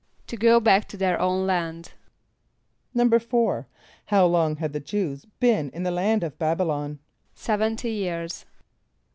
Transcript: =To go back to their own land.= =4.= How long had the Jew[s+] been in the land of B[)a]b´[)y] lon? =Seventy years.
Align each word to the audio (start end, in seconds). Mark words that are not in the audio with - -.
=To 0.25 0.35
go 0.35 0.59
back 0.59 0.87
to 0.87 0.97
their 0.97 1.19
own 1.21 1.45
land.= 1.45 1.91
=4.= 2.95 3.65
How 4.07 4.25
long 4.25 4.55
had 4.55 4.73
the 4.73 4.79
Jew[s+] 4.79 5.25
been 5.39 5.69
in 5.75 5.83
the 5.83 5.91
land 5.91 6.23
of 6.23 6.39
B[)a]b´[)y] 6.39 6.65
lon? 6.65 6.97
=Seventy 7.35 7.91
years. 7.91 8.45